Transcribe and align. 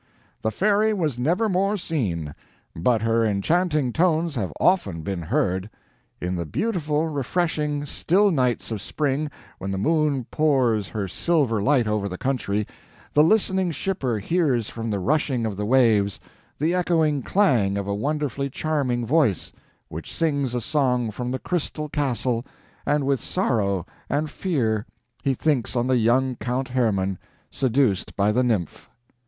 "The 0.41 0.49
Fairy 0.49 0.95
was 0.95 1.19
never 1.19 1.47
more 1.47 1.77
seen; 1.77 2.33
but 2.75 3.03
her 3.03 3.23
enchanting 3.23 3.93
tones 3.93 4.33
have 4.33 4.51
often 4.59 5.03
been 5.03 5.21
heard. 5.21 5.69
In 6.19 6.35
the 6.37 6.45
beautiful, 6.47 7.07
refreshing, 7.07 7.85
still 7.85 8.31
nights 8.31 8.71
of 8.71 8.81
spring, 8.81 9.29
when 9.59 9.69
the 9.69 9.77
moon 9.77 10.25
pours 10.31 10.87
her 10.87 11.07
silver 11.07 11.61
light 11.61 11.85
over 11.85 12.09
the 12.09 12.17
Country, 12.17 12.65
the 13.13 13.23
listening 13.23 13.69
shipper 13.69 14.17
hears 14.17 14.69
from 14.69 14.89
the 14.89 14.97
rushing 14.97 15.45
of 15.45 15.55
the 15.55 15.67
waves, 15.67 16.19
the 16.57 16.73
echoing 16.73 17.21
Clang 17.21 17.77
of 17.77 17.85
a 17.87 17.93
wonderfully 17.93 18.49
charming 18.49 19.05
voice, 19.05 19.53
which 19.87 20.11
sings 20.11 20.55
a 20.55 20.61
song 20.61 21.11
from 21.11 21.29
the 21.29 21.37
crystal 21.37 21.89
castle, 21.89 22.43
and 22.87 23.05
with 23.05 23.21
sorrow 23.21 23.85
and 24.09 24.31
fear 24.31 24.87
he 25.21 25.35
thinks 25.35 25.75
on 25.75 25.85
the 25.85 25.97
young 25.97 26.35
Count 26.37 26.69
Hermann, 26.69 27.19
seduced 27.51 28.15
by 28.15 28.31
the 28.31 28.41
Nymph." 28.41 28.89